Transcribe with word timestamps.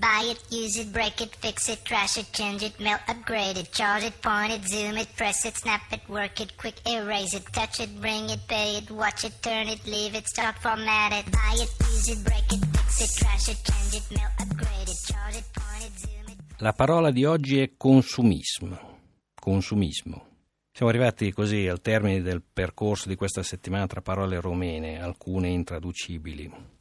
Buy 0.00 0.28
it, 0.30 0.42
use 0.50 0.76
it, 0.76 0.92
break 0.92 1.22
it, 1.22 1.34
fix 1.36 1.70
it, 1.70 1.82
trash 1.84 2.18
it, 2.18 2.30
change 2.32 2.62
it, 2.62 2.78
melt, 2.78 3.00
upgrade 3.08 3.56
it, 3.56 3.72
charge 3.72 4.04
it, 4.04 4.20
point 4.20 4.52
it, 4.52 4.66
zoom 4.68 4.98
it, 4.98 5.08
press 5.16 5.46
it, 5.46 5.56
snap 5.56 5.80
it, 5.90 6.00
work 6.08 6.38
it, 6.38 6.54
quick 6.58 6.74
erase 6.86 7.32
it, 7.32 7.44
touch 7.52 7.80
it, 7.80 7.98
bring 7.98 8.28
it, 8.28 8.40
pay 8.46 8.76
it, 8.76 8.90
watch 8.90 9.24
it, 9.24 9.32
turn 9.40 9.68
it, 9.68 9.80
leave 9.86 10.14
it, 10.14 10.26
start 10.26 10.58
format 10.58 11.12
it. 11.12 11.30
Buy 11.30 11.54
it, 11.54 11.70
use 11.94 12.08
it, 12.08 12.22
break 12.24 12.52
it, 12.52 12.62
fix 12.76 13.00
it, 13.00 13.24
trash 13.24 13.48
it, 13.48 13.58
change 13.62 13.96
it, 13.96 14.04
melt, 14.10 14.32
upgrade 14.38 14.88
it, 14.88 14.98
charge 15.06 15.36
it, 15.38 15.44
point 15.54 15.84
it, 15.84 15.98
zoom 15.98 16.28
it. 16.28 16.36
La 16.58 16.72
parola 16.72 17.10
di 17.10 17.24
oggi 17.24 17.60
è 17.60 17.72
consumismo. 17.78 18.98
Consumismo. 19.34 20.26
Siamo 20.72 20.90
arrivati 20.90 21.32
così 21.32 21.66
al 21.68 21.80
termine 21.80 22.20
del 22.20 22.42
percorso 22.42 23.08
di 23.08 23.14
questa 23.14 23.42
settimana 23.42 23.86
tra 23.86 24.02
parole 24.02 24.40
romene, 24.40 25.00
alcune 25.00 25.48
intraducibili. 25.48 26.75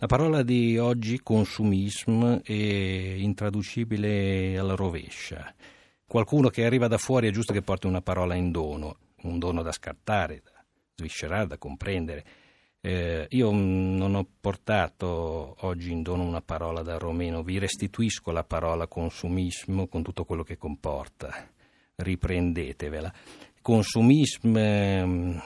La 0.00 0.06
parola 0.06 0.44
di 0.44 0.78
oggi, 0.78 1.18
consumismo, 1.24 2.40
è 2.44 2.52
intraducibile 2.52 4.56
alla 4.56 4.76
rovescia. 4.76 5.52
Qualcuno 6.06 6.50
che 6.50 6.64
arriva 6.64 6.86
da 6.86 6.98
fuori 6.98 7.26
è 7.26 7.32
giusto 7.32 7.52
che 7.52 7.62
porti 7.62 7.88
una 7.88 8.00
parola 8.00 8.36
in 8.36 8.52
dono, 8.52 8.98
un 9.22 9.40
dono 9.40 9.60
da 9.62 9.72
scartare, 9.72 10.40
da 10.44 10.64
sviscerare, 10.94 11.48
da 11.48 11.58
comprendere. 11.58 12.24
Eh, 12.80 13.26
io 13.28 13.50
non 13.50 14.14
ho 14.14 14.24
portato 14.40 15.56
oggi 15.66 15.90
in 15.90 16.02
dono 16.02 16.22
una 16.22 16.42
parola 16.42 16.82
da 16.82 16.96
romeno, 16.96 17.42
vi 17.42 17.58
restituisco 17.58 18.30
la 18.30 18.44
parola 18.44 18.86
consumismo 18.86 19.88
con 19.88 20.04
tutto 20.04 20.24
quello 20.24 20.44
che 20.44 20.56
comporta. 20.56 21.50
Riprendetevela. 21.96 23.12
Consumismo 23.60 24.60
ehm, 24.60 25.42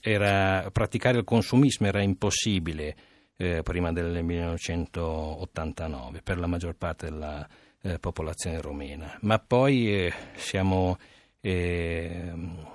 era, 0.00 0.68
praticare 0.72 1.18
il 1.18 1.24
consumismo 1.24 1.86
era 1.86 2.02
impossibile 2.02 3.10
eh, 3.36 3.62
prima 3.62 3.92
del 3.92 4.22
1989 4.22 6.22
per 6.22 6.38
la 6.38 6.46
maggior 6.46 6.74
parte 6.74 7.10
della 7.10 7.46
eh, 7.82 7.98
popolazione 7.98 8.60
romena, 8.60 9.18
ma 9.22 9.38
poi 9.38 10.06
eh, 10.06 10.12
siamo 10.34 10.98
ehm, 11.40 12.68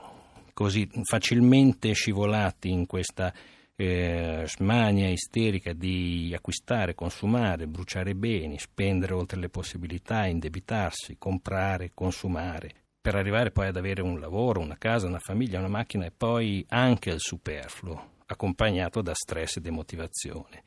così 0.53 0.89
facilmente 1.03 1.93
scivolati 1.93 2.69
in 2.69 2.85
questa 2.85 3.33
eh, 3.75 4.43
smania 4.45 5.07
isterica 5.07 5.71
di 5.71 6.33
acquistare, 6.35 6.95
consumare, 6.95 7.67
bruciare 7.67 8.15
beni, 8.15 8.57
spendere 8.57 9.13
oltre 9.13 9.39
le 9.39 9.49
possibilità, 9.49 10.25
indebitarsi, 10.25 11.17
comprare, 11.17 11.91
consumare, 11.93 12.71
per 12.99 13.15
arrivare 13.15 13.51
poi 13.51 13.67
ad 13.67 13.77
avere 13.77 14.01
un 14.01 14.19
lavoro, 14.19 14.59
una 14.59 14.77
casa, 14.77 15.07
una 15.07 15.19
famiglia, 15.19 15.59
una 15.59 15.69
macchina 15.69 16.05
e 16.05 16.11
poi 16.11 16.65
anche 16.69 17.11
il 17.11 17.19
superfluo 17.19 18.15
accompagnato 18.27 19.01
da 19.01 19.13
stress 19.13 19.57
e 19.57 19.61
demotivazione. 19.61 20.63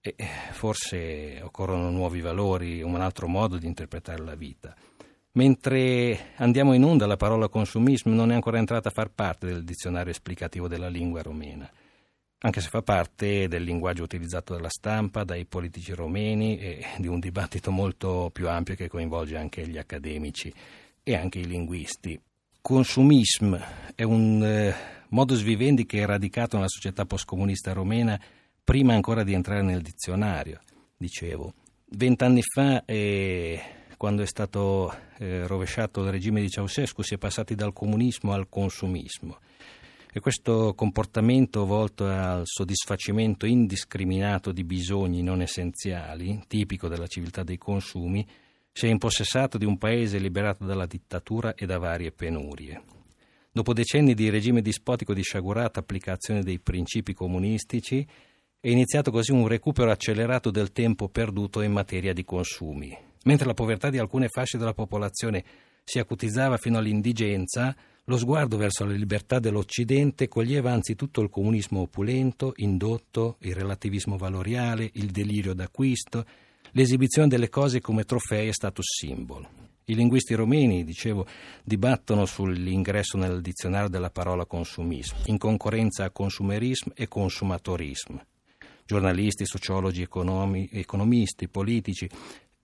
E 0.00 0.14
forse 0.52 1.40
occorrono 1.42 1.90
nuovi 1.90 2.20
valori, 2.20 2.82
un 2.82 3.00
altro 3.00 3.26
modo 3.26 3.56
di 3.56 3.66
interpretare 3.66 4.22
la 4.22 4.34
vita. 4.34 4.76
Mentre 5.32 6.34
andiamo 6.36 6.74
in 6.74 6.84
onda, 6.84 7.06
la 7.06 7.16
parola 7.16 7.48
consumismo 7.48 8.14
non 8.14 8.30
è 8.30 8.34
ancora 8.34 8.58
entrata 8.58 8.88
a 8.88 8.92
far 8.92 9.10
parte 9.10 9.46
del 9.46 9.64
dizionario 9.64 10.12
esplicativo 10.12 10.68
della 10.68 10.88
lingua 10.88 11.22
romena, 11.22 11.68
anche 12.38 12.60
se 12.60 12.68
fa 12.68 12.82
parte 12.82 13.48
del 13.48 13.64
linguaggio 13.64 14.04
utilizzato 14.04 14.54
dalla 14.54 14.68
stampa, 14.68 15.24
dai 15.24 15.44
politici 15.46 15.92
romeni 15.92 16.58
e 16.58 16.84
di 16.98 17.08
un 17.08 17.18
dibattito 17.18 17.72
molto 17.72 18.30
più 18.32 18.48
ampio 18.48 18.76
che 18.76 18.86
coinvolge 18.86 19.36
anche 19.36 19.66
gli 19.66 19.78
accademici 19.78 20.52
e 21.02 21.16
anche 21.16 21.40
i 21.40 21.46
linguisti. 21.46 22.20
Consumismo 22.60 23.58
è 23.94 24.04
un 24.04 24.42
eh, 24.44 24.74
modus 25.10 25.42
vivendi 25.42 25.86
che 25.86 26.02
è 26.02 26.06
radicato 26.06 26.56
nella 26.56 26.68
società 26.68 27.04
postcomunista 27.04 27.72
romena 27.72 28.20
prima 28.62 28.94
ancora 28.94 29.22
di 29.22 29.32
entrare 29.34 29.62
nel 29.62 29.82
dizionario, 29.82 30.60
dicevo. 30.96 31.52
Vent'anni 31.86 32.42
fa, 32.42 32.84
eh, 32.84 33.60
quando 33.96 34.22
è 34.22 34.26
stato 34.26 34.92
eh, 35.18 35.46
rovesciato 35.46 36.02
il 36.02 36.10
regime 36.10 36.40
di 36.40 36.48
Ceausescu, 36.48 37.02
si 37.02 37.14
è 37.14 37.18
passati 37.18 37.54
dal 37.54 37.72
comunismo 37.72 38.32
al 38.32 38.48
consumismo. 38.48 39.38
E 40.12 40.20
questo 40.20 40.74
comportamento 40.74 41.66
volto 41.66 42.06
al 42.06 42.42
soddisfacimento 42.44 43.46
indiscriminato 43.46 44.52
di 44.52 44.64
bisogni 44.64 45.22
non 45.22 45.42
essenziali, 45.42 46.40
tipico 46.46 46.88
della 46.88 47.08
civiltà 47.08 47.42
dei 47.42 47.58
consumi, 47.58 48.26
si 48.72 48.86
è 48.86 48.90
impossessato 48.90 49.58
di 49.58 49.64
un 49.64 49.76
paese 49.76 50.18
liberato 50.18 50.64
dalla 50.64 50.86
dittatura 50.86 51.54
e 51.54 51.66
da 51.66 51.78
varie 51.78 52.12
penurie. 52.12 52.82
Dopo 53.56 53.72
decenni 53.72 54.14
di 54.14 54.30
regime 54.30 54.62
dispotico 54.62 55.14
di 55.14 55.22
sciagurata 55.22 55.78
applicazione 55.78 56.42
dei 56.42 56.58
principi 56.58 57.14
comunistici, 57.14 58.04
è 58.58 58.68
iniziato 58.68 59.12
così 59.12 59.30
un 59.30 59.46
recupero 59.46 59.92
accelerato 59.92 60.50
del 60.50 60.72
tempo 60.72 61.08
perduto 61.08 61.60
in 61.60 61.70
materia 61.70 62.12
di 62.12 62.24
consumi. 62.24 62.98
Mentre 63.26 63.46
la 63.46 63.54
povertà 63.54 63.90
di 63.90 63.98
alcune 63.98 64.26
fasce 64.26 64.58
della 64.58 64.74
popolazione 64.74 65.44
si 65.84 66.00
acutizzava 66.00 66.56
fino 66.56 66.78
all'indigenza, 66.78 67.76
lo 68.06 68.18
sguardo 68.18 68.56
verso 68.56 68.84
la 68.86 68.92
libertà 68.92 69.38
dell'Occidente 69.38 70.26
coglieva 70.26 70.72
anzitutto 70.72 71.20
il 71.20 71.30
comunismo 71.30 71.82
opulento, 71.82 72.54
indotto, 72.56 73.36
il 73.42 73.54
relativismo 73.54 74.16
valoriale, 74.16 74.90
il 74.94 75.12
delirio 75.12 75.54
d'acquisto, 75.54 76.24
l'esibizione 76.72 77.28
delle 77.28 77.48
cose 77.48 77.80
come 77.80 78.02
trofei 78.02 78.48
e 78.48 78.52
status 78.52 78.96
symbol. 78.98 79.63
I 79.86 79.94
linguisti 79.94 80.34
romeni, 80.34 80.82
dicevo, 80.82 81.26
dibattono 81.62 82.24
sull'ingresso 82.24 83.18
nel 83.18 83.42
dizionario 83.42 83.90
della 83.90 84.08
parola 84.08 84.46
consumismo, 84.46 85.18
in 85.26 85.36
concorrenza 85.36 86.04
a 86.04 86.10
consumerismo 86.10 86.92
e 86.94 87.06
consumatorismo. 87.06 88.22
Giornalisti, 88.86 89.44
sociologi, 89.44 90.00
economi, 90.00 90.68
economisti, 90.72 91.48
politici 91.48 92.08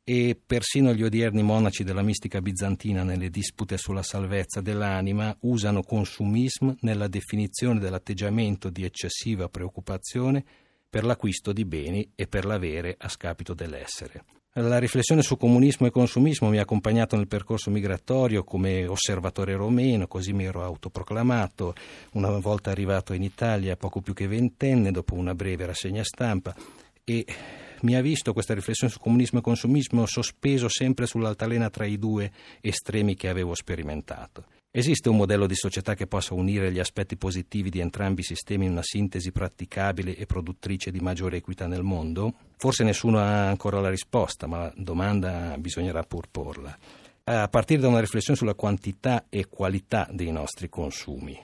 e 0.02 0.38
persino 0.44 0.94
gli 0.94 1.02
odierni 1.02 1.42
monaci 1.42 1.84
della 1.84 2.02
mistica 2.02 2.40
bizantina 2.40 3.02
nelle 3.02 3.28
dispute 3.28 3.76
sulla 3.76 4.02
salvezza 4.02 4.62
dell'anima 4.62 5.36
usano 5.40 5.82
consumismo 5.82 6.76
nella 6.80 7.06
definizione 7.06 7.80
dell'atteggiamento 7.80 8.70
di 8.70 8.84
eccessiva 8.84 9.50
preoccupazione 9.50 10.42
per 10.88 11.04
l'acquisto 11.04 11.52
di 11.52 11.66
beni 11.66 12.12
e 12.14 12.26
per 12.26 12.46
l'avere 12.46 12.96
a 12.98 13.08
scapito 13.08 13.52
dell'essere. 13.52 14.39
La 14.54 14.78
riflessione 14.78 15.22
su 15.22 15.36
comunismo 15.36 15.86
e 15.86 15.92
consumismo 15.92 16.48
mi 16.48 16.58
ha 16.58 16.62
accompagnato 16.62 17.14
nel 17.14 17.28
percorso 17.28 17.70
migratorio 17.70 18.42
come 18.42 18.84
osservatore 18.84 19.54
romeno, 19.54 20.08
così 20.08 20.32
mi 20.32 20.44
ero 20.44 20.64
autoproclamato, 20.64 21.72
una 22.14 22.30
volta 22.30 22.72
arrivato 22.72 23.12
in 23.12 23.22
Italia 23.22 23.76
poco 23.76 24.00
più 24.00 24.12
che 24.12 24.26
ventenne, 24.26 24.90
dopo 24.90 25.14
una 25.14 25.36
breve 25.36 25.66
rassegna 25.66 26.02
stampa, 26.02 26.52
e 27.04 27.24
mi 27.82 27.94
ha 27.94 28.00
visto 28.00 28.32
questa 28.32 28.52
riflessione 28.52 28.92
su 28.92 28.98
comunismo 28.98 29.38
e 29.38 29.42
consumismo 29.42 30.04
sospeso 30.06 30.68
sempre 30.68 31.06
sull'altalena 31.06 31.70
tra 31.70 31.84
i 31.84 31.96
due 31.96 32.32
estremi 32.60 33.14
che 33.14 33.28
avevo 33.28 33.54
sperimentato. 33.54 34.59
Esiste 34.72 35.08
un 35.08 35.16
modello 35.16 35.48
di 35.48 35.56
società 35.56 35.94
che 35.94 36.06
possa 36.06 36.32
unire 36.32 36.70
gli 36.70 36.78
aspetti 36.78 37.16
positivi 37.16 37.70
di 37.70 37.80
entrambi 37.80 38.20
i 38.20 38.24
sistemi 38.24 38.66
in 38.66 38.70
una 38.70 38.84
sintesi 38.84 39.32
praticabile 39.32 40.14
e 40.14 40.26
produttrice 40.26 40.92
di 40.92 41.00
maggiore 41.00 41.38
equità 41.38 41.66
nel 41.66 41.82
mondo? 41.82 42.34
Forse 42.56 42.84
nessuno 42.84 43.18
ha 43.18 43.48
ancora 43.48 43.80
la 43.80 43.90
risposta, 43.90 44.46
ma 44.46 44.58
la 44.58 44.72
domanda 44.76 45.56
bisognerà 45.58 46.04
pur 46.04 46.28
porla. 46.30 46.78
A 47.24 47.48
partire 47.48 47.80
da 47.80 47.88
una 47.88 47.98
riflessione 47.98 48.38
sulla 48.38 48.54
quantità 48.54 49.26
e 49.28 49.48
qualità 49.48 50.08
dei 50.12 50.30
nostri 50.30 50.68
consumi. 50.68 51.36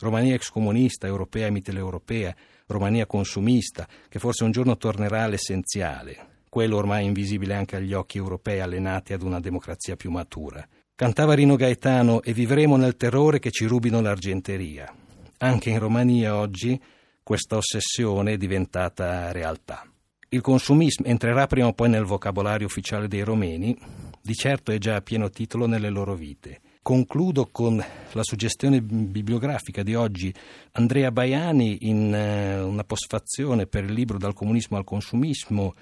Romania 0.00 0.34
ex 0.34 0.48
comunista, 0.48 1.06
europea 1.06 1.46
e 1.46 1.50
mitteleuropea, 1.52 2.34
Romania 2.66 3.06
consumista, 3.06 3.86
che 4.08 4.18
forse 4.18 4.42
un 4.42 4.50
giorno 4.50 4.76
tornerà 4.76 5.22
all'essenziale, 5.22 6.42
quello 6.48 6.78
ormai 6.78 7.04
invisibile 7.04 7.54
anche 7.54 7.76
agli 7.76 7.92
occhi 7.92 8.18
europei 8.18 8.58
allenati 8.58 9.12
ad 9.12 9.22
una 9.22 9.38
democrazia 9.38 9.94
più 9.94 10.10
matura. 10.10 10.66
Cantava 10.94 11.32
Rino 11.34 11.56
Gaetano 11.56 12.22
e 12.22 12.32
vivremo 12.34 12.76
nel 12.76 12.96
terrore 12.96 13.38
che 13.38 13.50
ci 13.50 13.64
rubino 13.64 14.00
l'argenteria. 14.00 14.94
Anche 15.38 15.70
in 15.70 15.78
Romania 15.78 16.36
oggi 16.36 16.80
questa 17.22 17.56
ossessione 17.56 18.32
è 18.32 18.36
diventata 18.36 19.32
realtà. 19.32 19.86
Il 20.28 20.42
consumismo 20.42 21.06
entrerà 21.06 21.46
prima 21.46 21.66
o 21.66 21.72
poi 21.72 21.88
nel 21.88 22.04
vocabolario 22.04 22.66
ufficiale 22.66 23.08
dei 23.08 23.22
romeni, 23.22 23.76
di 24.20 24.34
certo 24.34 24.70
è 24.70 24.78
già 24.78 24.96
a 24.96 25.00
pieno 25.00 25.30
titolo 25.30 25.66
nelle 25.66 25.90
loro 25.90 26.14
vite. 26.14 26.60
Concludo 26.82 27.48
con 27.50 27.76
la 27.76 28.22
suggestione 28.22 28.82
bibliografica 28.82 29.82
di 29.82 29.94
oggi. 29.94 30.32
Andrea 30.72 31.10
Baiani, 31.10 31.88
in 31.88 32.14
eh, 32.14 32.60
una 32.60 32.84
postfazione 32.84 33.66
per 33.66 33.84
il 33.84 33.92
libro 33.92 34.18
Dal 34.18 34.34
comunismo 34.34 34.76
al 34.76 34.84
consumismo, 34.84 35.74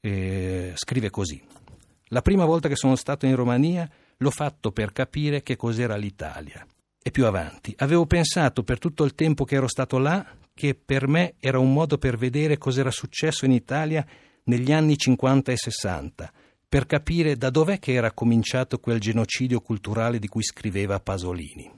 eh, 0.00 0.72
scrive 0.74 1.10
così. 1.10 1.40
La 2.08 2.22
prima 2.22 2.44
volta 2.44 2.68
che 2.68 2.76
sono 2.76 2.96
stato 2.96 3.26
in 3.26 3.36
Romania 3.36 3.88
l'ho 4.22 4.30
fatto 4.30 4.70
per 4.70 4.92
capire 4.92 5.42
che 5.42 5.56
cos'era 5.56 5.96
l'Italia. 5.96 6.66
E 7.02 7.10
più 7.10 7.24
avanti, 7.24 7.74
avevo 7.78 8.06
pensato 8.06 8.62
per 8.62 8.78
tutto 8.78 9.04
il 9.04 9.14
tempo 9.14 9.44
che 9.44 9.54
ero 9.54 9.68
stato 9.68 9.98
là 9.98 10.24
che 10.52 10.74
per 10.74 11.08
me 11.08 11.34
era 11.40 11.58
un 11.58 11.72
modo 11.72 11.96
per 11.96 12.18
vedere 12.18 12.58
cos'era 12.58 12.90
successo 12.90 13.46
in 13.46 13.52
Italia 13.52 14.06
negli 14.44 14.72
anni 14.72 14.98
50 14.98 15.52
e 15.52 15.56
60, 15.56 16.32
per 16.68 16.84
capire 16.84 17.36
da 17.36 17.48
dov'è 17.48 17.78
che 17.78 17.92
era 17.92 18.12
cominciato 18.12 18.78
quel 18.78 19.00
genocidio 19.00 19.60
culturale 19.60 20.18
di 20.18 20.28
cui 20.28 20.42
scriveva 20.42 21.00
Pasolini. 21.00 21.70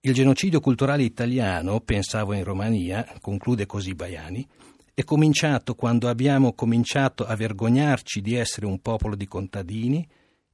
Il 0.00 0.14
genocidio 0.14 0.60
culturale 0.60 1.02
italiano, 1.02 1.80
pensavo 1.80 2.32
in 2.32 2.44
Romania, 2.44 3.06
conclude 3.20 3.66
così 3.66 3.94
Baiani, 3.94 4.48
è 4.94 5.04
cominciato 5.04 5.74
quando 5.74 6.08
abbiamo 6.08 6.54
cominciato 6.54 7.26
a 7.26 7.36
vergognarci 7.36 8.22
di 8.22 8.34
essere 8.34 8.64
un 8.64 8.80
popolo 8.80 9.14
di 9.14 9.26
contadini 9.26 10.08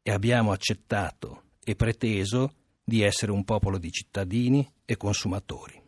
e 0.09 0.13
abbiamo 0.13 0.53
accettato 0.53 1.43
e 1.65 1.75
preteso 1.75 2.53
di 2.85 3.03
essere 3.03 3.33
un 3.33 3.43
popolo 3.43 3.77
di 3.77 3.91
cittadini 3.91 4.65
e 4.85 4.97
consumatori. 4.97 5.83